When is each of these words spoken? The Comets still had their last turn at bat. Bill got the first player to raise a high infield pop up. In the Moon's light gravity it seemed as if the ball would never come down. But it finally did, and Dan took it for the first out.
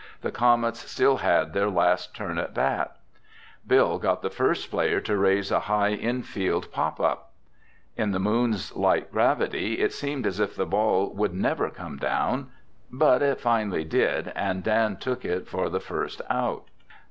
The 0.21 0.31
Comets 0.31 0.79
still 0.89 1.17
had 1.17 1.53
their 1.53 1.69
last 1.69 2.15
turn 2.15 2.39
at 2.39 2.55
bat. 2.55 2.95
Bill 3.67 3.99
got 3.99 4.23
the 4.23 4.31
first 4.31 4.71
player 4.71 4.99
to 5.01 5.15
raise 5.15 5.51
a 5.51 5.59
high 5.69 5.91
infield 5.91 6.71
pop 6.71 6.99
up. 6.99 7.33
In 7.95 8.09
the 8.09 8.17
Moon's 8.19 8.75
light 8.75 9.11
gravity 9.11 9.73
it 9.75 9.93
seemed 9.93 10.25
as 10.25 10.39
if 10.39 10.55
the 10.55 10.65
ball 10.65 11.13
would 11.13 11.35
never 11.35 11.69
come 11.69 11.97
down. 11.97 12.49
But 12.91 13.21
it 13.21 13.39
finally 13.39 13.83
did, 13.83 14.31
and 14.35 14.63
Dan 14.63 14.97
took 14.97 15.23
it 15.23 15.47
for 15.47 15.69
the 15.69 15.79
first 15.79 16.19
out. 16.31 16.65